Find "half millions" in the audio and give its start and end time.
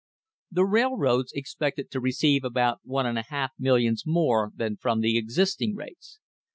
3.21-4.01